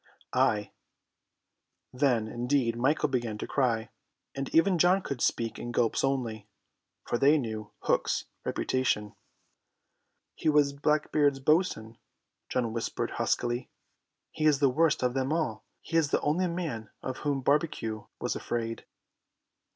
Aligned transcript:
"Ay." 0.33 0.71
Then 1.93 2.27
indeed 2.27 2.75
Michael 2.75 3.07
began 3.07 3.37
to 3.37 3.45
cry, 3.45 3.91
and 4.33 4.49
even 4.49 4.79
John 4.79 5.03
could 5.03 5.21
speak 5.21 5.59
in 5.59 5.71
gulps 5.71 6.03
only, 6.03 6.47
for 7.05 7.19
they 7.19 7.37
knew 7.37 7.69
Hook's 7.81 8.25
reputation. 8.43 9.13
"He 10.33 10.49
was 10.49 10.73
Blackbeard's 10.73 11.37
bo'sun," 11.39 11.99
John 12.49 12.73
whispered 12.73 13.11
huskily. 13.11 13.69
"He 14.31 14.45
is 14.45 14.57
the 14.57 14.69
worst 14.69 15.03
of 15.03 15.13
them 15.13 15.31
all. 15.31 15.65
He 15.81 15.97
is 15.97 16.09
the 16.09 16.19
only 16.21 16.47
man 16.47 16.89
of 17.03 17.17
whom 17.19 17.41
Barbecue 17.41 18.05
was 18.19 18.35
afraid." 18.35 18.85